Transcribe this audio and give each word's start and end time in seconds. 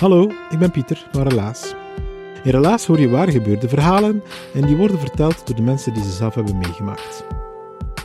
Hallo, 0.00 0.30
ik 0.50 0.58
ben 0.58 0.70
Pieter 0.70 1.08
van 1.12 1.28
Relaas. 1.28 1.74
In 2.44 2.50
Relaas 2.50 2.86
hoor 2.86 3.00
je 3.00 3.08
waar 3.08 3.30
gebeurde 3.30 3.68
verhalen 3.68 4.22
en 4.54 4.66
die 4.66 4.76
worden 4.76 4.98
verteld 4.98 5.46
door 5.46 5.56
de 5.56 5.62
mensen 5.62 5.94
die 5.94 6.02
ze 6.02 6.10
zelf 6.10 6.34
hebben 6.34 6.58
meegemaakt. 6.58 7.24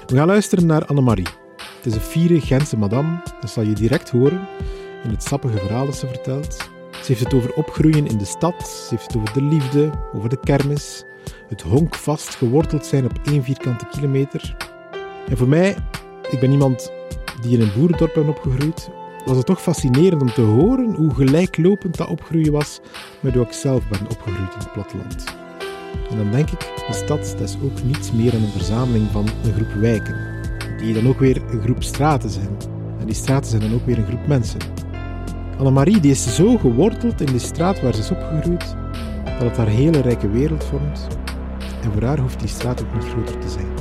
We 0.06 0.16
gaan 0.16 0.28
luisteren 0.28 0.66
naar 0.66 0.86
Annemarie. 0.86 1.28
Het 1.58 1.86
is 1.86 1.94
een 1.94 2.02
fiere 2.02 2.42
Gentse 2.42 2.78
madame, 2.78 3.22
dat 3.42 3.50
zal 3.50 3.64
je 3.64 3.74
direct 3.74 4.10
horen 4.10 4.48
in 5.04 5.10
het 5.10 5.24
sappige 5.24 5.58
verhaal 5.58 5.86
dat 5.86 5.96
ze 5.96 6.08
vertelt. 6.08 6.54
Ze 6.92 7.06
heeft 7.06 7.24
het 7.24 7.34
over 7.34 7.54
opgroeien 7.54 8.08
in 8.08 8.18
de 8.18 8.26
stad, 8.26 8.68
ze 8.68 8.88
heeft 8.90 9.14
het 9.14 9.16
over 9.16 9.34
de 9.34 9.44
liefde, 9.44 9.90
over 10.14 10.30
de 10.30 10.40
kermis, 10.40 11.04
het 11.48 11.62
honkvast 11.62 12.36
geworteld 12.36 12.86
zijn 12.86 13.06
op 13.06 13.20
één 13.24 13.44
vierkante 13.44 13.86
kilometer. 13.92 14.56
En 15.30 15.38
voor 15.38 15.50
mij, 15.50 15.76
ik 16.30 16.40
ben 16.40 16.52
iemand 16.52 16.92
die 17.42 17.58
in 17.58 17.62
een 17.62 17.72
boerendorp 17.76 18.14
ben 18.14 18.30
opgegroeid, 18.30 18.90
was 19.26 19.38
het 19.38 19.46
toch 19.46 19.62
fascinerend 19.62 20.22
om 20.22 20.34
te 20.34 20.42
horen 20.42 20.94
hoe 20.94 21.14
gelijklopend 21.14 21.98
dat 21.98 22.08
opgroeien 22.08 22.52
was 22.52 22.80
met 23.20 23.34
hoe 23.34 23.44
ik 23.44 23.52
zelf 23.52 23.88
ben 23.88 24.10
opgegroeid 24.10 24.54
in 24.54 24.60
het 24.60 24.72
platteland. 24.72 25.24
En 26.10 26.18
dan 26.18 26.32
denk 26.32 26.50
ik, 26.50 26.60
de 26.88 26.94
stad 26.94 27.36
dat 27.38 27.50
is 27.50 27.58
ook 27.64 27.84
niets 27.84 28.12
meer 28.12 28.32
dan 28.32 28.42
een 28.42 28.52
verzameling 28.52 29.08
van 29.12 29.28
een 29.44 29.54
groep 29.54 29.74
wijken, 29.74 30.16
die 30.78 30.94
dan 30.94 31.08
ook 31.08 31.20
weer 31.20 31.42
een 31.50 31.62
groep 31.62 31.84
straten 31.84 32.30
zijn. 32.30 32.58
En 33.00 33.06
die 33.06 33.16
straten 33.16 33.50
zijn 33.50 33.62
dan 33.62 33.74
ook 33.74 33.86
weer 33.86 33.98
een 33.98 34.08
groep 34.08 34.28
mensen. 34.28 34.60
Annemarie 35.58 36.00
die 36.00 36.12
is 36.12 36.36
zo 36.36 36.58
geworteld 36.58 37.22
in 37.22 37.34
de 37.34 37.40
straat 37.40 37.82
waar 37.82 37.94
ze 37.94 38.00
is 38.00 38.12
opgegroeid, 38.12 38.76
dat 39.24 39.42
het 39.42 39.58
haar 39.58 39.68
hele 39.68 40.02
rijke 40.02 40.30
wereld 40.30 40.64
vormt. 40.64 41.08
En 41.82 41.92
voor 41.92 42.04
haar 42.04 42.20
hoeft 42.20 42.40
die 42.40 42.50
straat 42.50 42.82
ook 42.82 42.94
niet 42.94 43.04
groter 43.04 43.40
te 43.40 43.50
zijn. 43.50 43.75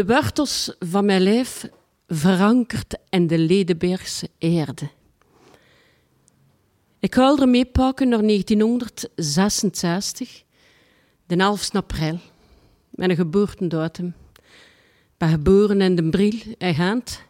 De 0.00 0.06
wortels 0.06 0.76
van 0.78 1.04
mijn 1.04 1.22
lijf 1.22 1.68
verankerd 2.06 2.98
in 3.08 3.26
de 3.26 3.38
Ledenbergse 3.38 4.28
aarde. 4.38 4.88
Ik 6.98 7.14
ga 7.14 7.36
er 7.38 7.48
meepakken 7.48 8.08
naar 8.08 8.22
1966, 8.22 10.42
de 11.26 11.36
11 11.36 11.74
april, 11.74 12.18
mijn 12.90 13.14
geboortedatum. 13.14 14.14
Ik 14.36 14.42
ben 15.16 15.28
geboren 15.28 15.80
in 15.80 15.96
de 15.96 16.08
Briel 16.08 16.40
in 16.58 16.74
Gent. 16.74 17.22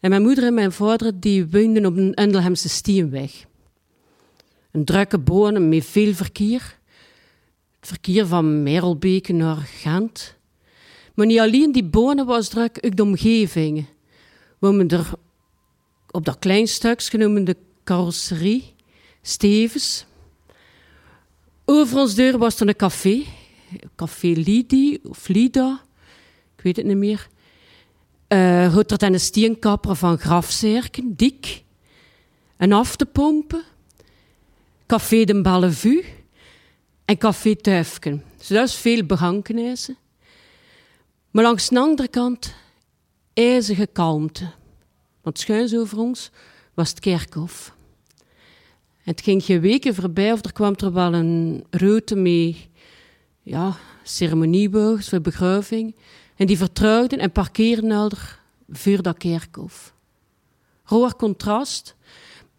En 0.00 0.10
mijn 0.10 0.22
moeder 0.22 0.44
en 0.44 0.54
mijn 0.54 0.72
vader 0.72 1.20
die 1.20 1.48
woonden 1.48 1.86
op 1.86 1.96
een 1.96 2.22
Undelhemse 2.22 2.68
Stienweg. 2.68 3.44
Een 4.70 4.84
drukke 4.84 5.18
bonen 5.18 5.68
met 5.68 5.84
veel 5.84 6.14
verkeer. 6.14 6.78
Het 7.80 7.88
verkeer 7.88 8.26
van 8.26 8.62
Merelbeke 8.62 9.32
naar 9.32 9.56
Gent. 9.56 10.38
Maar 11.20 11.28
niet 11.28 11.40
alleen 11.40 11.72
die 11.72 11.84
bonen 11.84 12.26
was 12.26 12.48
druk, 12.48 12.78
ook 12.80 12.96
de 12.96 13.02
omgeving. 13.02 13.86
We 14.58 14.72
we 14.72 14.86
er 14.86 15.10
op 16.10 16.24
dat 16.24 16.38
klein 16.38 16.68
stukje 16.68 17.10
genoemd 17.10 17.46
de 17.46 17.56
carrosserie, 17.84 18.74
stevens. 19.22 20.06
Over 21.64 21.98
ons 21.98 22.14
deur 22.14 22.38
was 22.38 22.60
er 22.60 22.68
een 22.68 22.76
café. 22.76 23.24
Café 23.96 24.26
Lidi 24.26 24.98
of 25.02 25.28
Lida, 25.28 25.82
ik 26.56 26.62
weet 26.62 26.76
het 26.76 26.86
niet 26.86 26.96
meer. 26.96 27.28
Uh, 28.28 28.74
had 28.74 28.90
er 28.90 28.98
dan 28.98 29.12
een 29.12 29.20
steenkapper 29.20 29.96
van 29.96 30.18
grafzerken, 30.18 31.16
dik. 31.16 31.62
En 32.56 32.72
af 32.72 32.96
te 32.96 33.06
pompen. 33.06 33.62
Café 34.86 35.24
de 35.24 35.40
Bellevue 35.40 36.04
en 37.04 37.18
Café 37.18 37.56
Tuifken. 37.56 38.22
Dus 38.36 38.46
dat 38.46 38.68
is 38.68 38.74
veel 38.74 39.04
begankenissen. 39.04 39.96
Maar 41.30 41.44
langs 41.44 41.68
de 41.68 41.78
andere 41.78 42.08
kant 42.08 42.54
ijzige 43.32 43.86
kalmte. 43.86 44.50
Want 45.22 45.38
schuins 45.38 45.76
over 45.76 45.98
ons 45.98 46.30
was 46.74 46.88
het 46.88 47.00
kerkhof. 47.00 47.74
Het 49.02 49.20
ging 49.20 49.44
geen 49.44 49.60
weken 49.60 49.94
voorbij 49.94 50.32
of 50.32 50.44
er 50.44 50.52
kwam 50.52 50.74
er 50.76 50.92
wel 50.92 51.14
een 51.14 51.64
route 51.70 52.16
mee, 52.16 52.70
ja, 53.42 53.76
ceremonieboog, 54.02 55.04
voor 55.04 55.20
begrafing. 55.20 55.94
En 56.36 56.46
die 56.46 56.58
vertrouwden 56.58 57.18
en 57.18 57.32
parkeerden 57.32 57.90
elder 57.90 58.40
voor 58.68 59.02
dat 59.02 59.18
kerkhof. 59.18 59.94
Roer 60.84 61.16
contrast. 61.16 61.94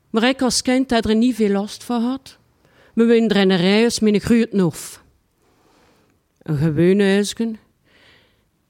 Maar 0.09 0.23
ik 0.23 0.41
als 0.41 0.61
kind 0.61 0.91
had 0.91 1.05
er 1.05 1.15
niet 1.15 1.35
veel 1.35 1.49
last 1.49 1.83
van 1.83 2.01
had. 2.01 2.37
We 2.93 3.07
woonden 3.07 3.37
in 3.37 3.49
een 3.49 3.57
rijhuis 3.57 3.99
met 3.99 4.13
een 4.13 4.19
groeit 4.19 4.53
nof. 4.53 5.03
Een 6.41 6.57
gewone 6.57 7.03
huisje, 7.03 7.55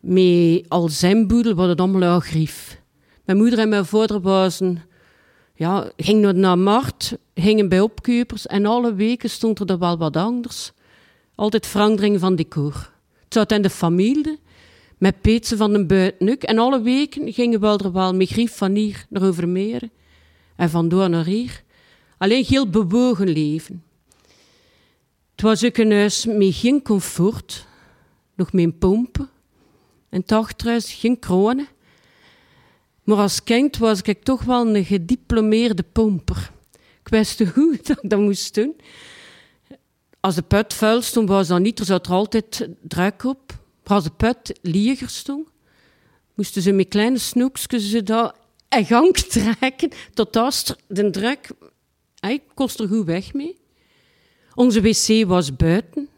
met 0.02 0.66
al 0.68 0.90
zijn 0.90 1.28
boedel 1.28 1.54
was 1.54 1.68
het 1.68 1.80
allemaal 1.80 2.20
grief. 2.20 2.82
Mijn 3.26 3.38
moeder 3.38 3.60
en 3.60 3.70
mijn 3.70 3.86
vader 3.86 4.22
ja, 5.56 5.92
gingen 5.98 6.40
naar 6.40 6.58
markt, 6.58 7.18
gingen 7.36 7.70
bij 7.70 7.80
opkeupers 7.80 8.48
en 8.48 8.66
alle 8.66 8.94
weken 8.94 9.30
stond 9.30 9.70
er 9.70 9.78
wel 9.78 9.98
wat 9.98 10.18
anders. 10.18 10.72
Altijd 11.36 11.68
verandering 11.68 12.20
van 12.20 12.36
decor. 12.36 12.92
Het 13.24 13.34
zat 13.34 13.52
in 13.52 13.62
de 13.62 13.70
familie, 13.70 14.40
met 14.98 15.22
peetsen 15.22 15.58
van 15.58 15.74
de 15.74 15.86
buitenuk. 15.86 16.44
En 16.44 16.58
alle 16.58 16.82
weken 16.82 17.34
gingen 17.34 17.60
we 17.60 17.68
er 17.68 17.92
wel 17.92 18.16
met 18.16 18.30
grief 18.30 18.58
van 18.58 18.76
hier 18.76 19.06
naar 19.10 19.24
Overmeer 19.24 19.90
en 20.56 20.70
van 20.70 20.90
door 20.90 21.10
naar 21.10 21.26
hier. 21.26 21.64
Alleen 22.18 22.46
heel 22.48 22.70
bewogen 22.70 23.30
leven. 23.30 23.84
Het 25.32 25.42
was 25.42 25.66
ook 25.66 25.78
een 25.78 25.92
huis 25.92 26.26
met 26.26 26.56
geen 26.56 26.82
comfort, 26.82 27.68
nog 28.36 28.54
met 28.54 28.80
pompen 28.80 29.30
en 30.12 30.24
toch 30.24 30.54
trouwens 30.54 30.94
geen 30.94 31.20
kronen. 31.20 31.68
Maar 33.04 33.18
als 33.18 33.44
kind 33.44 33.78
was 33.78 34.02
ik 34.02 34.24
toch 34.24 34.44
wel 34.44 34.76
een 34.76 34.86
gediplomeerde 34.86 35.84
pomper. 35.84 36.52
Ik 37.04 37.08
wist 37.08 37.40
hoe 37.54 37.80
dat 37.84 38.04
ik 38.04 38.10
dat 38.10 38.20
moest 38.20 38.54
doen. 38.54 38.76
Als 40.20 40.36
de 40.36 40.42
put 40.42 40.74
vuil 40.74 41.02
stond, 41.02 41.30
was 41.30 41.48
dat 41.48 41.60
niet. 41.60 41.80
Er 41.80 41.86
zat 41.86 42.08
altijd 42.08 42.68
druk 42.82 43.24
op. 43.24 43.60
Maar 43.84 43.96
als 43.96 44.04
de 44.04 44.12
put 44.12 44.60
lieger 44.62 45.10
stond, 45.10 45.48
moesten 46.34 46.62
ze 46.62 46.72
met 46.72 46.88
kleine 46.88 47.18
snoekjes 47.18 47.90
ze 47.90 48.04
daar 48.04 48.36
in 48.70 48.86
gang 48.86 49.18
trekken. 49.36 49.90
Tot 50.14 50.36
als 50.36 50.76
de 50.88 51.10
druk... 51.10 51.50
Ik 52.20 52.42
kost 52.54 52.80
er 52.80 52.88
goed 52.88 53.06
weg 53.06 53.34
mee. 53.34 53.58
Onze 54.56 54.82
wc 54.82 55.28
was 55.28 55.56
buiten. 55.56 56.10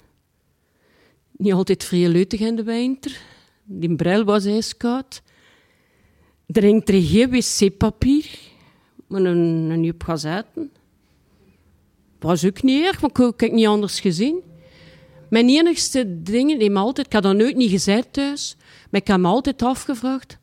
Niet 1.31 1.53
altijd 1.53 1.83
vrije 1.83 2.27
in 2.27 2.56
de 2.56 2.63
winter. 2.63 3.21
Die 3.79 3.95
bril 3.95 4.23
was 4.23 4.45
ijskoud. 4.45 5.21
Er 6.45 6.63
hing 6.63 6.87
er 6.87 7.01
geen 7.01 7.29
wc-papier, 7.29 8.29
maar 9.07 9.21
een, 9.21 9.69
een 9.69 9.95
gazetten. 9.97 10.71
was 12.19 12.45
ook 12.45 12.63
niet 12.63 12.85
erg, 12.85 12.99
want 12.99 13.19
ik 13.19 13.39
heb 13.39 13.51
niet 13.51 13.67
anders 13.67 13.99
gezien. 13.99 14.41
Mijn 15.29 15.49
enigste 15.49 16.21
dingen, 16.21 16.59
die 16.59 16.69
me 16.69 16.79
altijd, 16.79 17.07
ik 17.07 17.13
had 17.13 17.23
dat 17.23 17.35
nooit 17.35 17.55
niet 17.55 17.69
gezegd 17.69 18.13
thuis, 18.13 18.55
maar 18.89 19.01
ik 19.01 19.07
heb 19.07 19.19
me 19.19 19.27
altijd 19.27 19.61
afgevraagd 19.61 20.37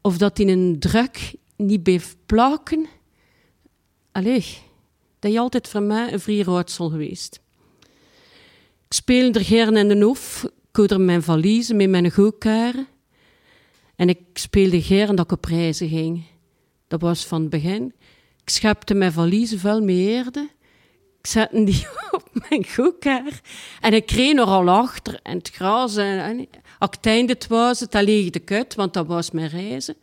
of 0.00 0.18
dat 0.18 0.38
in 0.38 0.48
een 0.48 0.78
druk 0.78 1.34
niet 1.56 1.82
bleef 1.82 2.16
plakken. 2.26 2.86
Allee, 4.12 4.44
dat 5.18 5.32
je 5.32 5.38
altijd 5.38 5.68
voor 5.68 5.82
mij 5.82 6.12
een 6.12 6.20
vrije 6.20 6.64
geweest. 6.66 7.40
Ik 8.86 8.96
speelde 8.96 9.38
er 9.38 9.44
gerne 9.44 9.78
in 9.78 9.88
de 9.88 10.04
hof, 10.04 10.46
ik 10.72 10.90
er 10.90 11.00
mijn 11.00 11.22
valise 11.22 11.74
met 11.74 11.88
mijn 11.88 12.10
goedkaren. 12.10 12.86
En 13.96 14.08
ik 14.08 14.18
speelde 14.32 14.82
geren 14.82 15.16
dat 15.16 15.24
ik 15.24 15.32
op 15.32 15.44
reizen 15.44 15.88
ging. 15.88 16.24
Dat 16.88 17.00
was 17.00 17.26
van 17.26 17.40
het 17.40 17.50
begin. 17.50 17.94
Ik 18.42 18.48
schepte 18.48 18.94
mijn 18.94 19.12
valiezen 19.12 19.58
vuil 19.58 19.80
met 19.80 19.96
eerde. 19.96 20.48
Ik 21.18 21.26
zette 21.26 21.64
die 21.64 21.86
op 22.10 22.28
mijn 22.48 22.66
goedkaar. 22.68 23.40
En 23.80 23.94
ik 23.94 24.06
kreeg 24.06 24.34
nogal 24.34 24.68
achter. 24.68 25.20
En 25.22 25.38
het 25.38 25.50
gras. 25.50 25.96
En, 25.96 26.18
en 26.18 26.48
als 26.78 26.90
ik 27.02 27.28
het 27.28 27.46
was, 27.46 27.80
het 27.80 27.94
alleen 27.94 28.30
de 28.30 28.38
kut, 28.38 28.74
want 28.74 28.94
dat 28.94 29.06
was 29.06 29.30
mijn 29.30 29.48
reizen. 29.48 29.96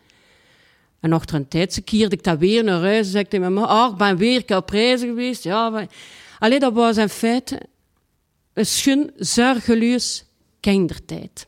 En 0.99 1.13
achter 1.13 1.35
een 1.35 1.47
tijd 1.47 1.81
keerde 1.83 2.15
ik 2.15 2.23
dat 2.23 2.39
weer 2.39 2.63
naar 2.63 2.81
huis. 2.81 3.05
En 3.05 3.11
zei 3.11 3.23
ik 3.23 3.29
tegen 3.29 3.53
mijn 3.53 3.67
mama, 3.67 3.83
ah, 3.83 3.91
ik 3.91 3.97
ben 3.97 4.17
weer 4.17 4.57
op 4.57 4.69
reizen 4.69 5.07
geweest. 5.07 5.43
Ja, 5.43 5.69
maar... 5.69 5.87
Allee, 6.39 6.59
dat 6.59 6.73
was 6.73 6.97
in 6.97 7.09
feite 7.09 7.59
een 8.53 8.65
schön, 8.65 9.11
zorgeloos 9.15 10.26
kindertijd. 10.67 11.47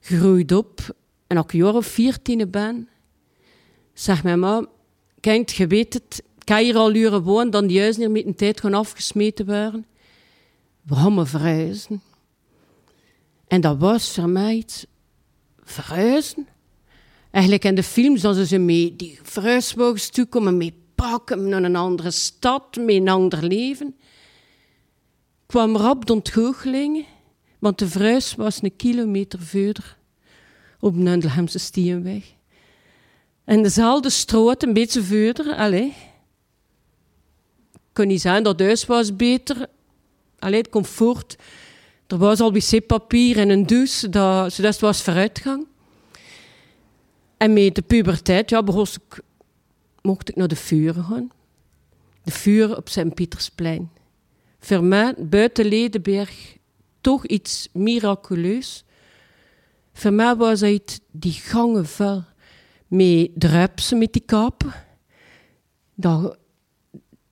Groeid 0.00 0.52
op 0.52 0.96
en 1.26 1.36
als 1.36 1.46
ik 1.46 1.52
jaar 1.52 1.74
of 1.74 1.86
veertien 1.86 2.50
ben, 2.50 2.88
zeg 3.92 4.22
mijn 4.22 4.38
ma, 4.38 4.66
kind, 5.20 5.52
je 5.52 5.66
weet 5.66 5.94
het, 5.94 6.22
kan 6.44 6.58
hier 6.58 6.76
al 6.76 6.94
uren 6.94 7.22
wonen, 7.22 7.50
dan 7.50 7.66
die 7.66 7.80
huizen 7.80 8.02
hier 8.02 8.10
met 8.10 8.26
een 8.26 8.34
tijd 8.34 8.60
gewoon 8.60 8.78
afgesmeten 8.78 9.46
worden. 9.46 9.86
We 10.84 11.26
verhuizen? 11.26 12.02
En 13.46 13.60
dat 13.60 13.78
was 13.78 14.14
voor 14.14 14.28
mij 14.28 14.64
verhuizen? 15.62 16.48
Eigenlijk 17.30 17.64
in 17.64 17.74
de 17.74 17.82
films, 17.82 18.24
als 18.24 18.48
ze 18.48 18.58
mee 18.58 18.96
die 18.96 19.18
verhuiswagens 19.22 20.08
toekomen, 20.08 20.56
mee 20.56 20.74
pakken 20.94 21.48
naar 21.48 21.62
een 21.62 21.76
andere 21.76 22.10
stad, 22.10 22.76
met 22.76 22.88
een 22.88 23.08
ander 23.08 23.42
leven. 23.42 23.86
Ik 23.86 25.46
kwam 25.46 25.76
rap 25.76 26.06
door 26.06 26.16
het 26.16 26.30
want 27.64 27.78
de 27.78 27.88
verhuis 27.88 28.34
was 28.34 28.62
een 28.62 28.76
kilometer 28.76 29.40
verder 29.40 29.96
op 30.80 30.94
de 30.94 31.00
Nundelhemse 31.00 31.58
Steenweg. 31.58 32.24
En 33.44 33.62
dezelfde 33.62 34.10
stroot 34.10 34.62
een 34.62 34.72
beetje 34.72 35.02
verder, 35.02 35.54
allee. 35.54 35.94
Ik 37.72 37.92
kon 37.92 38.06
niet 38.06 38.20
zeggen 38.20 38.42
dat 38.42 38.60
huis 38.60 38.86
was 38.86 39.16
beter. 39.16 39.66
Allee, 40.38 40.58
het 40.58 40.68
comfort. 40.68 41.36
Er 42.06 42.18
was 42.18 42.40
al 42.40 42.52
wc-papier 42.52 43.38
en 43.38 43.48
een 43.48 43.66
douche, 43.66 44.08
dat, 44.08 44.52
zodat 44.52 44.72
het 44.72 44.80
was 44.80 45.02
vooruitgang. 45.02 45.66
En 47.36 47.52
met 47.52 47.74
de 47.74 47.82
puberteit, 47.82 48.50
ja, 48.50 48.62
ik, 48.94 49.20
mocht 50.02 50.28
ik 50.28 50.36
naar 50.36 50.48
de 50.48 50.56
vuren 50.56 51.04
gaan. 51.04 51.30
De 52.22 52.30
vuren 52.30 52.76
op 52.76 52.88
Sint-Pietersplein. 52.88 53.90
Voor 54.58 54.88
buiten 55.18 55.66
Ledenberg, 55.66 56.56
toch 57.04 57.26
iets 57.26 57.68
miraculeus. 57.72 58.84
Voor 59.92 60.12
mij 60.12 60.36
was 60.36 60.60
het 60.60 61.00
die 61.10 61.32
gangen 61.32 61.86
vuil 61.86 62.24
met 62.86 63.30
druipsen 63.34 63.98
met 63.98 64.12
die 64.12 64.22
kapen. 64.26 64.72
Dat, 65.94 66.38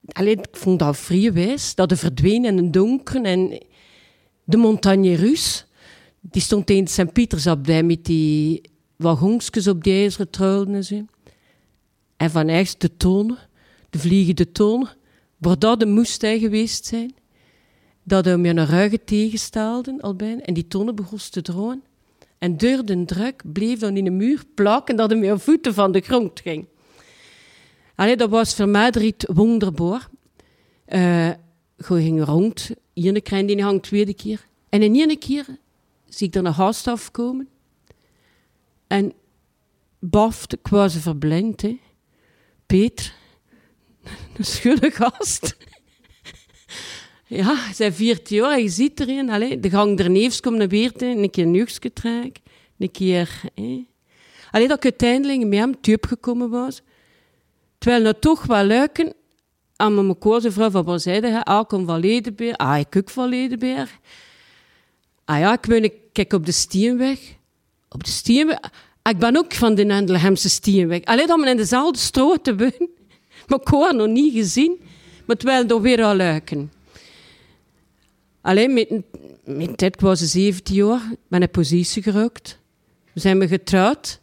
alleen, 0.07 0.39
ik 0.39 0.57
vond 0.57 0.79
dat 0.79 0.97
vrije 0.97 1.33
wijs, 1.33 1.75
dat 1.75 1.91
er 1.91 1.97
verdween 1.97 2.45
in 2.45 2.57
het 2.57 2.73
donker. 2.73 3.25
En 3.25 3.63
de 4.45 4.57
montagne 4.57 5.15
Rus, 5.15 5.67
die 6.21 6.43
stond 6.43 6.71
in 6.71 6.87
Sint-Pietersabdij 6.87 7.83
met 7.83 8.05
die 8.05 8.61
wagonsjes 8.97 9.69
op 9.69 9.85
die 9.85 9.93
ijzeren 9.93 10.31
truilen 10.31 10.85
en. 10.91 11.09
En 12.17 12.31
van 12.31 12.49
ergens 12.49 12.79
de 12.79 12.97
tonen, 12.97 13.39
de 13.91 13.99
vliegende 13.99 14.53
tonen, 14.53 14.97
waar 15.39 15.59
dat 15.59 15.81
de 15.81 15.87
moestuin 15.87 16.41
geweest 16.41 16.85
zijn, 16.85 17.15
dat 18.03 18.25
hij 18.25 18.37
me 18.37 18.49
een 18.49 18.67
ruige 18.67 19.05
tegenstelden 19.05 20.01
al 20.01 20.15
bijna, 20.15 20.41
en 20.41 20.55
die 20.55 20.69
tonen 20.69 20.95
begon 20.95 21.19
te 21.31 21.43
drogen. 21.43 21.83
En 22.39 22.57
door 22.57 22.85
de 22.85 23.05
druk 23.05 23.43
bleef 23.53 23.79
dan 23.79 23.97
in 23.97 24.05
de 24.05 24.11
muur 24.11 24.43
plakken 24.55 24.97
dat 24.97 25.11
hij 25.11 25.19
met 25.19 25.43
voeten 25.43 25.75
van 25.75 25.93
de 25.93 26.01
grond 26.01 26.41
ging. 26.41 26.67
Allee, 27.95 28.17
dat 28.17 28.31
was 28.31 28.55
voor 28.55 28.69
mij 28.69 28.93
iets 28.93 29.25
wonderbaar. 29.33 30.09
Uh, 30.89 31.31
ging 31.77 32.25
rond, 32.25 32.71
ene 32.93 33.21
kreeg 33.21 33.47
die 33.47 33.63
hangt 33.63 33.83
tweede 33.83 34.15
keer. 34.15 34.47
En 34.69 34.83
in 34.83 34.95
ene 34.95 35.17
keer 35.17 35.47
zie 36.09 36.27
ik 36.27 36.35
er 36.35 36.45
een 36.45 36.55
gast 36.55 36.87
afkomen. 36.87 37.49
En 38.87 39.13
baft, 39.99 40.53
ik 40.53 40.69
was 40.69 40.97
verblind. 40.97 41.65
Peter, 42.67 43.15
een 44.37 44.45
schulle 44.45 44.91
gast. 44.91 45.57
Ja, 47.37 47.73
zij 47.73 47.93
viert 47.93 48.29
jaar 48.29 48.61
je 48.61 48.69
ziet 48.69 49.01
erin. 49.01 49.31
Allee, 49.31 49.61
de 49.61 49.71
gang 49.71 49.99
erneefs 49.99 50.41
komt 50.41 50.57
naar 50.57 50.69
weer 50.69 50.93
een 51.03 51.31
keer 51.31 51.45
een 51.45 51.93
trekken, 51.93 52.43
een 52.79 52.91
keer... 52.91 53.41
Hè. 53.55 53.85
Allee, 54.51 54.69
dat 54.69 54.77
ik 54.77 54.83
uiteindelijk 54.83 55.47
met 55.49 55.59
hem 55.59 55.81
tuip 55.81 56.07
gekomen 56.07 56.51
was. 56.51 56.83
Terwijl 57.79 58.03
nou 58.03 58.15
toch 58.21 58.47
wel 58.47 58.65
luiken, 58.65 59.13
aan 59.77 59.95
mijn 59.95 60.19
koze 60.19 60.53
vrouw 60.53 60.71
van 60.71 60.85
Borzijde, 60.85 61.45
ah, 61.45 61.61
ik 61.61 61.69
kom 61.69 61.87
van 61.87 62.01
Ledenbeer, 62.01 62.55
ah, 62.57 62.79
ik 62.79 62.97
ook 62.97 63.11
van 63.11 63.29
Ledenbeer. 63.29 63.99
Ah 65.25 65.39
ja, 65.39 65.53
ik 65.53 65.61
ben 65.61 65.93
kijk 66.13 66.33
op 66.33 66.47
de 66.47 66.53
Stienweg. 66.53 67.19
Op 67.89 68.05
de 68.05 68.11
Stienweg... 68.11 68.59
Ik 69.03 69.19
ben 69.19 69.37
ook 69.37 69.55
van 69.55 69.75
de 69.75 69.85
Nendelhemse 69.85 70.49
Stienweg. 70.49 71.05
Alleen 71.05 71.27
dat 71.27 71.41
we 71.41 71.51
in 71.51 71.57
dezelfde 71.57 71.99
stroot 71.99 72.45
te 72.45 72.57
wonen. 72.57 72.91
Maar 73.47 73.61
ik 73.61 73.69
heb 73.69 73.93
nog 73.93 74.07
niet 74.07 74.33
gezien. 74.33 74.81
Maar 75.27 75.37
terwijl 75.37 75.67
er 75.67 75.81
weer 75.81 76.05
al 76.05 76.17
luiken. 76.17 76.71
Alleen 78.43 78.73
met, 78.73 78.91
met 79.45 79.79
dit 79.79 80.01
was 80.01 80.19
ze 80.19 80.27
17 80.27 80.75
jaar. 80.75 81.15
ben 81.29 81.43
een 81.43 81.51
positie 81.51 82.03
gerukt. 82.03 82.59
We 83.13 83.21
zijn 83.21 83.39
we 83.39 83.49
getrouwd. 83.49 84.21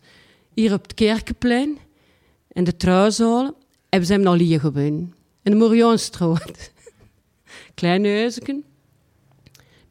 Hier 0.53 0.73
op 0.73 0.81
het 0.81 0.93
Kerkenplein. 0.93 1.77
In 2.51 2.63
de 2.63 2.75
trouwzaal. 2.75 3.57
En 3.89 3.99
we 3.99 4.05
zijn 4.05 4.27
al 4.27 4.33
hier 4.33 4.59
gewoond. 4.59 5.13
In 5.43 5.51
de 5.51 5.55
Morianstroot. 5.55 6.71
Kleine 7.75 8.07
huizen. 8.07 8.63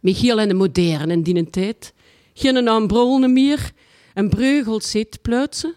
Michiel 0.01 0.41
en 0.41 0.49
de 0.49 0.55
moderne 0.55 1.13
in 1.13 1.23
die 1.23 1.51
tijd. 1.51 1.93
Geen 2.35 2.87
Brolne 2.87 3.29
meer. 3.29 3.73
En 4.15 4.29
Breugel 4.29 4.81
zit 4.81 5.23
plaatsen. 5.23 5.75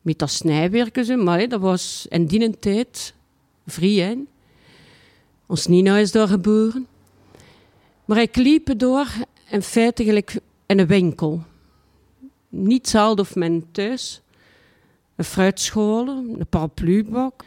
Met 0.00 0.18
dat 0.18 0.30
snijwerken, 0.30 1.24
maar 1.24 1.48
dat 1.48 1.60
was 1.60 2.06
in 2.08 2.26
die 2.26 2.58
tijd 2.58 3.14
vrij. 3.66 4.24
Ons 5.46 5.66
Nina 5.66 5.98
is 5.98 6.12
daar 6.12 6.28
geboren. 6.28 6.86
Maar 8.12 8.20
ik 8.20 8.36
liep 8.36 8.78
door 8.78 9.06
en 9.48 9.62
feitelijk 9.62 10.38
in 10.66 10.78
een 10.78 10.86
winkel. 10.86 11.42
Niet 12.48 12.78
hetzelfde 12.78 13.22
of 13.22 13.34
mijn 13.34 13.70
thuis. 13.70 14.20
Een 15.16 15.24
fruitschool, 15.24 16.08
een 16.08 16.46
parapluubak. 16.48 17.44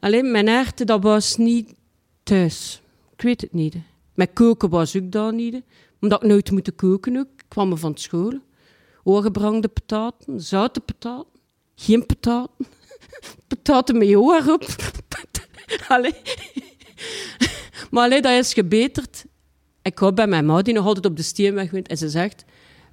Alleen 0.00 0.30
mijn 0.30 0.46
herten, 0.46 0.86
dat 0.86 1.02
was 1.02 1.36
niet 1.36 1.74
thuis. 2.22 2.82
Ik 3.16 3.22
weet 3.22 3.40
het 3.40 3.52
niet. 3.52 3.76
Mijn 4.14 4.32
koken 4.32 4.68
was 4.68 4.96
ook 4.96 5.12
daar 5.12 5.32
niet. 5.32 5.62
Omdat 6.00 6.22
ik 6.22 6.28
nooit 6.28 6.50
moet 6.50 6.74
koken 6.74 7.16
ook. 7.16 7.28
Ik 7.36 7.44
kwam 7.48 7.78
van 7.78 7.96
school. 7.96 8.32
Oorgebrande 9.02 9.68
pataten, 9.68 10.40
zoute 10.40 10.80
pataten, 10.80 11.40
geen 11.74 12.06
pataten. 12.06 12.66
Pataten 13.48 13.98
met 13.98 14.14
oor 14.14 14.52
op. 14.52 14.66
Allee. 15.88 16.14
Maar 17.90 18.04
alleen 18.04 18.22
dat 18.22 18.32
is 18.32 18.52
gebeterd. 18.52 19.24
Ik 19.86 19.98
ga 19.98 20.12
bij 20.12 20.26
mijn 20.26 20.46
ma, 20.46 20.62
die 20.62 20.74
nog 20.74 20.86
altijd 20.86 21.06
op 21.06 21.16
de 21.16 21.22
steenweg 21.22 21.70
woont, 21.70 21.88
en 21.88 21.96
ze 21.96 22.08
zegt, 22.08 22.44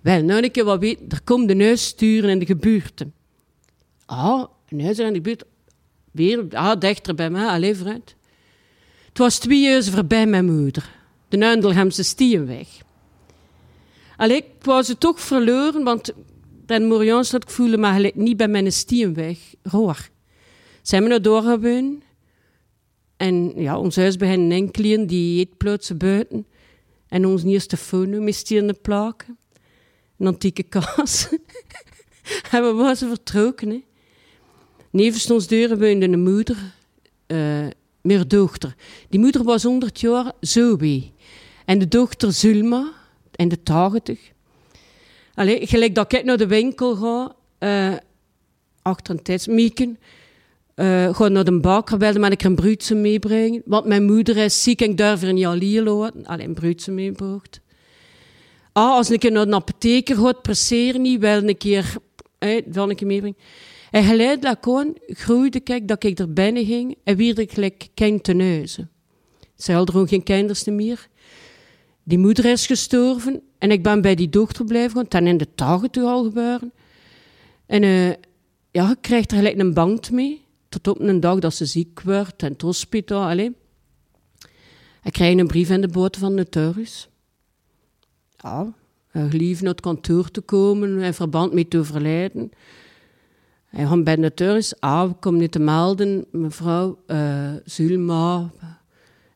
wel, 0.01 0.23
nou 0.23 0.43
een 0.43 0.51
keer 0.51 0.63
wat 0.63 0.79
weten, 0.79 1.05
er 1.09 1.21
komt 1.23 1.49
een 1.49 1.61
huis 1.61 1.85
sturen 1.85 2.29
in 2.29 2.39
de 2.39 2.45
gebuurte. 2.45 3.07
Ah, 4.05 4.45
een 4.69 4.81
huis 4.83 4.99
in 4.99 5.13
de 5.13 5.21
buurt. 5.21 5.43
Weer, 6.11 6.45
ah, 6.51 6.79
dichter 6.79 7.15
bij 7.15 7.29
mij, 7.29 7.47
alleen 7.47 7.75
vooruit. 7.75 8.15
Het 9.07 9.17
was 9.17 9.39
twee 9.39 9.61
jaar 9.61 9.83
voorbij 9.83 10.25
mijn 10.25 10.45
moeder, 10.45 10.89
de 11.27 11.37
Nuindelhemse 11.37 12.03
Steenweg. 12.03 12.67
Allee, 14.17 14.37
ik 14.37 14.45
was 14.61 14.87
het 14.87 14.99
toch 14.99 15.21
verloren, 15.21 15.83
want 15.83 16.13
dat 16.65 17.33
ik 17.33 17.49
voelde 17.49 17.77
me 17.77 18.11
niet 18.15 18.37
bij 18.37 18.47
mijn 18.47 18.71
steenweg 18.71 19.37
roer. 19.63 20.09
Zijn 20.81 21.03
we 21.03 21.09
naar 21.09 21.21
doorgewoon. 21.21 22.01
En 23.17 23.53
ja, 23.55 23.77
ons 23.77 23.95
huis 23.95 24.17
begon 24.17 24.51
enkelen 24.51 25.07
die 25.07 25.39
eet 25.39 25.57
plotsen 25.57 25.97
buiten. 25.97 26.45
En 27.13 27.25
ons 27.25 27.43
eerste 27.43 27.77
foto 27.77 28.21
met 28.21 28.35
stierende 28.35 28.73
plaken. 28.73 29.37
Een 30.17 30.27
antieke 30.27 30.63
kaas. 30.63 31.27
en 32.51 32.63
we 32.63 32.73
waren 32.73 32.97
vertrokken. 32.97 33.69
Hè. 33.69 33.83
Nevens 34.89 35.31
ons 35.31 35.47
deuren 35.47 35.79
woonde 35.79 36.07
een 36.07 36.23
moeder, 36.23 36.57
uh, 37.27 37.67
meer 38.01 38.27
dochter. 38.27 38.75
Die 39.09 39.19
moeder 39.19 39.43
was 39.43 39.63
100 39.63 39.99
jaar 39.99 40.31
Zoe. 40.39 41.11
En 41.65 41.79
de 41.79 41.87
dochter 41.87 42.33
Zulma, 42.33 42.91
in 43.35 43.47
de 43.47 43.63
tachtig. 43.63 44.31
Allee, 45.33 45.67
gelijk 45.67 45.95
dat 45.95 46.13
ik 46.13 46.23
naar 46.23 46.37
de 46.37 46.47
winkel 46.47 46.95
ga, 46.95 47.35
uh, 47.59 47.97
achter 48.81 49.15
een 49.15 49.23
tijdsmieken, 49.23 49.99
uh, 50.75 51.15
ga 51.15 51.27
naar 51.27 51.43
de 51.43 51.59
bakker, 51.59 51.97
wilde 51.97 52.29
ik 52.29 52.43
een 52.43 52.55
broodje 52.55 52.95
meebrengen. 52.95 53.61
Want 53.65 53.85
mijn 53.85 54.05
moeder 54.05 54.37
is 54.37 54.63
ziek 54.63 54.81
en 54.81 54.89
ik 54.89 54.97
durf 54.97 55.21
er 55.21 55.33
niet 55.33 55.45
alleen 55.45 55.83
laten. 55.83 56.25
Alleen 56.25 56.47
een 56.47 56.53
broodje 56.53 56.91
meebracht. 56.91 57.61
Ah, 58.71 58.91
als 58.91 59.11
ik 59.11 59.29
naar 59.29 59.41
een 59.41 59.53
apotheker 59.53 60.15
gaat, 60.15 60.41
presseer 60.41 60.99
niet, 60.99 61.19
wel 61.19 61.43
een 61.43 61.57
keer, 61.57 61.93
wel 62.71 62.89
een 62.89 62.95
keer 62.95 63.07
meebrengen. 63.07 63.37
En 63.91 64.03
geleidelijk 64.03 64.63
gewoon 64.63 64.97
groeide 65.07 65.61
ik 65.63 65.87
dat 65.87 66.03
ik 66.03 66.19
er 66.19 66.33
binnen 66.33 66.65
ging 66.65 66.95
en 67.03 67.15
weer 67.15 67.39
ik 67.39 67.51
gelijk 67.51 67.87
kind 67.93 68.23
te 68.23 68.33
neuzen. 68.33 68.89
Ze 69.55 69.71
hadden 69.71 69.95
ook 69.95 70.09
geen 70.09 70.23
kinders 70.23 70.63
meer. 70.63 71.07
Die 72.03 72.17
moeder 72.17 72.45
is 72.45 72.65
gestorven 72.65 73.41
en 73.57 73.71
ik 73.71 73.83
ben 73.83 74.01
bij 74.01 74.15
die 74.15 74.29
dochter 74.29 74.65
blijven 74.65 74.97
gaan. 74.97 75.05
Dan 75.07 75.27
in 75.27 75.37
de 75.37 75.47
toen 75.91 76.05
al 76.05 76.23
gebeuren. 76.23 76.73
En 77.65 77.83
uh, 77.83 78.09
ja, 78.71 78.89
je 78.89 78.95
krijgt 79.01 79.31
er 79.31 79.37
gelijk 79.37 79.59
een 79.59 79.73
band 79.73 80.11
mee. 80.11 80.42
Tot 80.81 80.87
op 80.87 80.99
een 80.99 81.19
dag 81.19 81.39
dat 81.39 81.53
ze 81.53 81.65
ziek 81.65 82.01
wordt 82.01 82.43
in 82.43 82.51
het 82.51 82.61
hospitaal. 82.61 83.29
Alleen. 83.29 83.55
Ik 85.03 85.13
krijg 85.13 85.37
een 85.37 85.47
brief 85.47 85.69
in 85.69 85.81
de 85.81 85.87
boot 85.87 86.17
van 86.17 86.35
de 86.35 86.49
thuis. 86.49 87.09
Ja, 88.37 88.73
gelief 89.11 89.61
naar 89.61 89.71
het 89.71 89.81
kantoor 89.81 90.31
te 90.31 90.41
komen 90.41 90.99
in 90.99 91.13
verband 91.13 91.53
met 91.53 91.69
te 91.69 91.77
overlijden. 91.77 92.51
Hij 93.65 93.85
gaat 93.85 94.03
bij 94.03 94.15
de 94.15 94.33
thuis. 94.33 94.79
Ah, 94.79 95.09
ik 95.09 95.15
kom 95.19 95.37
nu 95.37 95.47
te 95.47 95.59
melden, 95.59 96.25
mevrouw 96.31 97.03
uh, 97.07 97.53
Zulma 97.65 98.51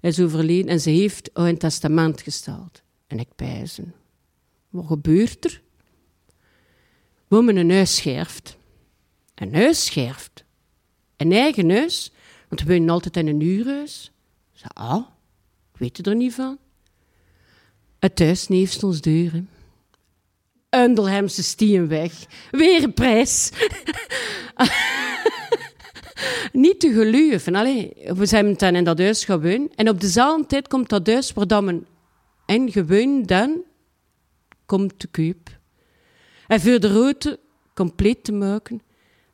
is 0.02 0.20
overleden 0.20 0.72
en 0.72 0.80
ze 0.80 0.90
heeft 0.90 1.30
een 1.34 1.58
testament 1.58 2.22
gesteld. 2.22 2.82
En 3.08 3.20
ik 3.20 3.28
pijzen. 3.36 3.94
Wat 4.70 4.86
gebeurt 4.86 5.46
er? 5.46 5.62
We 7.28 7.36
hebben 7.36 7.56
een 7.58 7.72
huis 7.72 7.96
scherft. 7.96 8.58
Een 9.36 9.54
huis 9.54 9.86
scherft. 9.86 10.46
Een 11.18 11.32
eigen 11.32 11.70
huis. 11.70 12.12
Want 12.48 12.64
we 12.64 12.74
wonen 12.74 12.90
altijd 12.90 13.18
in 13.18 13.28
een 13.28 13.42
huurhuis. 13.42 14.12
Ze 14.52 14.66
ah, 14.74 15.06
ik 15.74 15.80
weet 15.80 16.08
er 16.08 16.16
niet 16.16 16.34
van. 16.34 16.58
Het 18.00 18.20
huis 18.20 18.48
neeft 18.48 18.84
ons 18.84 19.02
deuren. 19.02 19.50
Undelhemse 20.70 21.44
Stienweg. 21.44 22.26
Weer 22.52 22.84
een 22.84 22.94
prijs. 22.94 23.52
niet 26.52 26.80
te 26.80 26.94
geloven. 26.94 27.56
Allee, 27.56 27.94
we 28.06 28.26
zijn 28.26 28.54
dan 28.54 28.76
in 28.76 28.84
dat 28.84 29.00
huis 29.00 29.26
gewoon. 29.26 29.72
En 29.76 29.90
op 29.90 30.02
dezelfde 30.02 30.46
tijd 30.46 30.68
komt 30.68 30.90
dat 30.90 31.08
huis 31.08 31.34
waar 31.34 31.48
dan 31.48 31.66
men 31.66 31.86
en 32.46 32.72
gewoon 32.72 33.24
dan 33.24 33.64
komt 34.66 35.00
te 35.00 35.08
koop. 35.08 35.60
En 36.48 36.62
voor 36.62 36.80
de 36.80 36.88
route 36.88 37.40
compleet 37.74 38.24
te 38.24 38.32
maken, 38.32 38.82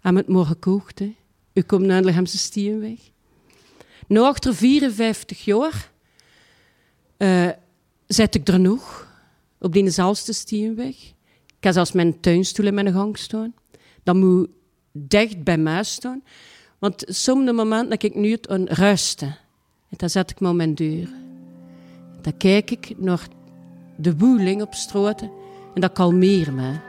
we 0.02 0.10
het 0.10 0.28
morgen 0.28 0.54
gekocht. 0.54 1.02
U 1.54 1.62
komt 1.62 1.86
naar 1.86 2.02
de 2.02 2.12
Hemse 2.12 2.38
Stienweg. 2.38 3.00
Nu, 4.08 4.20
achter 4.20 4.56
54 4.56 5.46
jaar, 5.46 5.92
uh, 7.18 7.50
zet 8.08 8.36
ik 8.36 8.48
er 8.48 8.60
nog 8.60 9.08
op 9.60 9.74
diezelfde 9.74 10.34
Stienweg. 10.34 10.96
Ik 11.58 11.70
heb 11.70 11.74
zelfs 11.74 11.92
mijn 11.92 12.20
tuinstoel 12.20 12.66
in 12.66 12.74
mijn 12.74 12.94
gang 12.94 13.18
staan. 13.18 13.54
Dat 14.04 14.16
moet 14.16 14.50
dicht 14.92 15.44
bij 15.44 15.58
mij 15.58 15.84
staan. 15.84 16.24
Want 16.80 17.04
sommige 17.08 17.54
momenten 17.54 17.90
dat 17.90 18.04
ik 18.04 18.16
nu 18.16 18.32
het 18.32 18.48
rusten. 18.70 19.38
En 19.90 19.98
dan 19.98 20.10
zet 20.10 20.32
ik 20.32 20.40
me 20.40 20.54
mijn 20.54 20.76
deur. 20.76 21.10
Dan 22.22 22.38
kijk 22.38 22.72
ik 22.72 22.94
naar 22.98 23.28
de 23.96 24.18
woeling 24.18 24.62
op 24.62 24.74
straat 24.74 25.22
en 25.74 25.82
dat 25.82 25.92
kalmeert 25.92 26.54
me. 26.54 26.80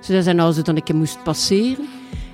Zodat 0.00 0.24
zijn 0.24 0.40
als 0.40 0.56
het 0.56 0.66
dan 0.66 0.76
een 0.76 0.82
keer 0.82 0.96
moest 0.96 1.22
passeren 1.22 1.88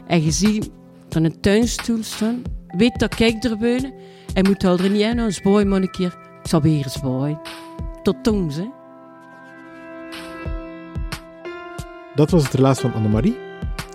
en 0.07 0.23
je 0.23 0.31
ziet 0.31 0.71
dan 1.09 1.25
een 1.25 1.41
tuinstoel 1.41 2.03
staan, 2.03 2.43
weet 2.67 2.99
dat 2.99 3.15
kijk 3.15 3.45
er 3.45 3.59
binnen 3.59 3.93
en 4.35 4.47
moet 4.47 4.65
al 4.65 4.79
er 4.79 4.91
niet 4.91 5.01
in, 5.01 5.19
als 5.19 5.41
boy 5.41 5.63
maar 5.63 5.83
een 5.83 5.91
keer, 5.91 6.17
ik 6.43 6.49
zal 6.49 6.61
weer 6.61 6.85
eens 6.85 7.01
boy. 7.01 7.39
Tot 8.03 8.17
tongs, 8.23 8.57
hè. 8.57 8.69
Dat 12.15 12.31
was 12.31 12.43
het 12.43 12.53
relaas 12.53 12.81
van 12.81 12.93
Annemarie. 12.93 13.37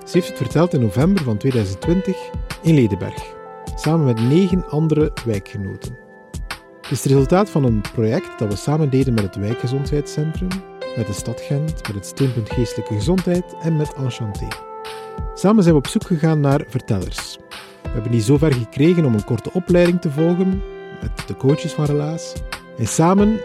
Ze 0.06 0.12
heeft 0.18 0.27
het 0.27 0.38
verteld 0.38 0.74
in 0.74 0.82
november 0.82 1.24
van 1.24 1.38
2020 1.38 2.18
in 2.62 2.74
Ledenberg, 2.74 3.34
samen 3.75 4.06
met 4.06 4.22
negen 4.22 4.70
andere 4.70 5.12
wijkgenoten. 5.25 5.98
Het 6.82 6.91
is 6.91 7.03
het 7.03 7.12
resultaat 7.12 7.50
van 7.50 7.63
een 7.63 7.82
project 7.94 8.39
dat 8.39 8.50
we 8.50 8.56
samen 8.56 8.89
deden 8.89 9.13
met 9.13 9.24
het 9.24 9.36
Wijkgezondheidscentrum, 9.36 10.50
met 10.96 11.08
de 11.08 11.13
stad 11.13 11.41
Gent, 11.41 11.88
met 11.88 11.96
het 11.96 12.06
Steunpunt 12.06 12.51
Geestelijke 12.51 12.94
Gezondheid 12.94 13.56
en 13.62 13.77
met 13.77 13.94
Enchanté. 13.94 14.48
Samen 15.41 15.63
zijn 15.63 15.75
we 15.75 15.81
op 15.81 15.88
zoek 15.88 16.03
gegaan 16.03 16.39
naar 16.39 16.63
vertellers. 16.67 17.38
We 17.81 17.89
hebben 17.89 18.12
die 18.12 18.21
zover 18.21 18.53
gekregen 18.53 19.05
om 19.05 19.13
een 19.13 19.24
korte 19.24 19.53
opleiding 19.53 20.01
te 20.01 20.12
volgen 20.12 20.62
met 21.01 21.27
de 21.27 21.36
coaches 21.36 21.74
van 21.74 21.86
Relaas. 21.86 22.33
En 22.77 22.88
samen 22.88 23.39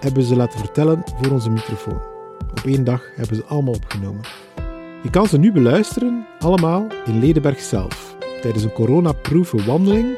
hebben 0.00 0.22
ze 0.22 0.36
laten 0.36 0.58
vertellen 0.58 1.02
voor 1.04 1.32
onze 1.32 1.50
microfoon. 1.50 2.00
Op 2.50 2.60
één 2.64 2.84
dag 2.84 3.10
hebben 3.14 3.36
ze 3.36 3.44
allemaal 3.44 3.74
opgenomen. 3.74 4.20
Je 5.02 5.10
kan 5.10 5.26
ze 5.26 5.38
nu 5.38 5.52
beluisteren, 5.52 6.26
allemaal 6.38 6.86
in 7.04 7.18
Ledenberg 7.18 7.60
zelf, 7.60 8.16
tijdens 8.40 8.64
een 8.64 8.72
coronaproeven 8.72 9.66
wandeling. 9.66 10.16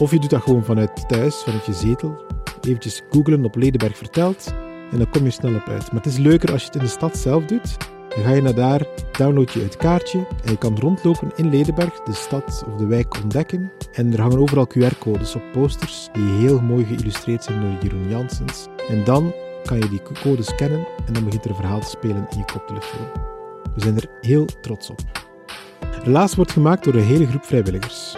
Of 0.00 0.10
je 0.10 0.18
doet 0.18 0.30
dat 0.30 0.42
gewoon 0.42 0.64
vanuit 0.64 1.08
thuis, 1.08 1.36
vanuit 1.36 1.66
je 1.66 1.72
zetel. 1.72 2.24
Eventjes 2.60 3.02
googlen 3.10 3.44
op 3.44 3.56
Ledenberg 3.56 3.96
verteld 3.96 4.54
en 4.90 4.98
dan 4.98 5.10
kom 5.10 5.24
je 5.24 5.30
snel 5.30 5.54
op 5.54 5.68
uit. 5.68 5.92
Maar 5.92 6.02
het 6.02 6.12
is 6.12 6.18
leuker 6.18 6.52
als 6.52 6.60
je 6.60 6.66
het 6.66 6.76
in 6.76 6.82
de 6.82 6.88
stad 6.88 7.16
zelf 7.16 7.44
doet. 7.44 7.76
Dan 8.18 8.26
ga 8.26 8.32
je 8.32 8.42
naar 8.42 8.54
daar, 8.54 8.86
download 9.12 9.50
je 9.50 9.60
het 9.60 9.76
kaartje 9.76 10.26
en 10.44 10.50
je 10.50 10.58
kan 10.58 10.78
rondlopen 10.78 11.32
in 11.36 11.50
Ledenberg, 11.50 12.02
de 12.02 12.12
stad 12.12 12.64
of 12.66 12.74
de 12.74 12.86
wijk 12.86 13.16
ontdekken. 13.22 13.72
En 13.92 14.12
er 14.12 14.20
hangen 14.20 14.38
overal 14.38 14.66
QR-codes 14.66 15.34
op 15.34 15.42
posters 15.52 16.08
die 16.12 16.28
heel 16.28 16.60
mooi 16.60 16.84
geïllustreerd 16.84 17.44
zijn 17.44 17.60
door 17.60 17.70
Jeroen 17.82 18.08
Janssens. 18.08 18.66
En 18.88 19.04
dan 19.04 19.34
kan 19.64 19.78
je 19.78 19.88
die 19.88 20.02
codes 20.22 20.46
scannen 20.46 20.86
en 21.06 21.12
dan 21.12 21.24
begint 21.24 21.44
er 21.44 21.50
een 21.50 21.56
verhaal 21.56 21.80
te 21.80 21.88
spelen 21.88 22.26
in 22.30 22.38
je 22.38 22.44
koptelefoon. 22.52 23.06
We 23.74 23.80
zijn 23.80 23.96
er 23.96 24.08
heel 24.20 24.44
trots 24.44 24.90
op. 24.90 25.00
Relaas 26.02 26.34
wordt 26.34 26.52
gemaakt 26.52 26.84
door 26.84 26.94
een 26.94 27.00
hele 27.00 27.26
groep 27.26 27.44
vrijwilligers. 27.44 28.16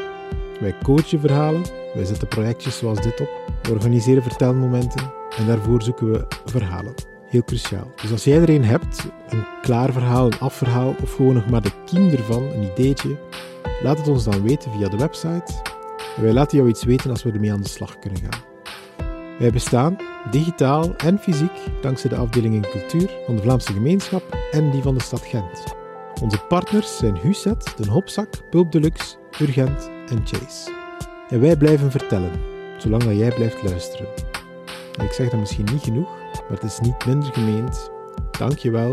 Wij 0.60 0.74
coachen 0.82 1.20
verhalen, 1.20 1.62
wij 1.94 2.04
zetten 2.04 2.28
projectjes 2.28 2.78
zoals 2.78 3.00
dit 3.00 3.20
op, 3.20 3.28
we 3.62 3.70
organiseren 3.70 4.22
vertelmomenten 4.22 5.12
en 5.36 5.46
daarvoor 5.46 5.82
zoeken 5.82 6.12
we 6.12 6.26
verhalen. 6.44 6.94
Heel 7.30 7.44
cruciaal. 7.44 7.90
Dus 8.02 8.12
als 8.12 8.24
jij 8.24 8.40
er 8.40 8.50
een 8.50 8.64
hebt, 8.64 9.04
een 9.28 9.44
klaar 9.62 9.92
verhaal, 9.92 10.26
een 10.26 10.38
afverhaal 10.38 10.94
of 11.02 11.14
gewoon 11.14 11.34
nog 11.34 11.50
maar 11.50 11.62
de 11.62 11.72
kiem 11.84 12.10
ervan, 12.10 12.42
een 12.42 12.62
ideetje, 12.62 13.18
laat 13.82 13.98
het 13.98 14.08
ons 14.08 14.24
dan 14.24 14.42
weten 14.42 14.72
via 14.72 14.88
de 14.88 14.96
website. 14.96 15.52
En 16.16 16.22
wij 16.22 16.32
laten 16.32 16.58
jou 16.58 16.70
iets 16.70 16.84
weten 16.84 17.10
als 17.10 17.22
we 17.22 17.32
ermee 17.32 17.52
aan 17.52 17.60
de 17.60 17.68
slag 17.68 17.98
kunnen 17.98 18.20
gaan. 18.20 18.40
Wij 19.38 19.50
bestaan, 19.50 19.96
digitaal 20.30 20.96
en 20.96 21.18
fysiek, 21.18 21.50
dankzij 21.80 22.10
de 22.10 22.16
afdelingen 22.16 22.70
cultuur 22.70 23.10
van 23.26 23.36
de 23.36 23.42
Vlaamse 23.42 23.72
gemeenschap 23.72 24.36
en 24.50 24.70
die 24.70 24.82
van 24.82 24.94
de 24.94 25.02
stad 25.02 25.22
Gent. 25.26 25.64
Onze 26.22 26.38
partners 26.48 26.96
zijn 26.96 27.16
Huset, 27.16 27.74
Den 27.76 27.88
Hopzak, 27.88 28.28
Pulp 28.50 28.72
Deluxe, 28.72 29.16
Urgent 29.40 29.90
en 30.08 30.20
Chase. 30.24 30.70
En 31.28 31.40
wij 31.40 31.56
blijven 31.56 31.90
vertellen, 31.90 32.32
zolang 32.78 33.02
dat 33.02 33.16
jij 33.16 33.34
blijft 33.34 33.62
luisteren. 33.62 34.08
En 34.98 35.04
ik 35.04 35.12
zeg 35.12 35.30
dat 35.30 35.40
misschien 35.40 35.68
niet 35.72 35.82
genoeg, 35.82 36.19
maar 36.32 36.58
het 36.60 36.62
is 36.62 36.80
niet 36.80 37.06
minder 37.06 37.32
gemeend. 37.32 37.90
Dank 38.38 38.58
je 38.58 38.70
wel 38.70 38.92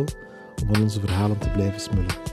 om 0.61 0.73
van 0.73 0.81
onze 0.81 0.99
verhalen 0.99 1.37
te 1.37 1.49
blijven 1.49 1.79
smullen. 1.79 2.26